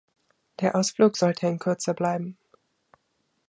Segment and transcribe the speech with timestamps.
[0.61, 2.35] Der Ausflug sollte ein kurzer bleiben.